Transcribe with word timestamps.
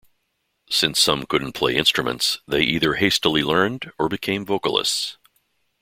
Since 0.71 0.99
some 0.99 1.27
couldn't 1.27 1.51
play 1.51 1.75
instruments, 1.77 2.39
they 2.47 2.61
either 2.63 2.95
hastily 2.95 3.43
learned, 3.43 3.91
or 3.99 4.09
became 4.09 4.43
vocalists. 4.47 5.19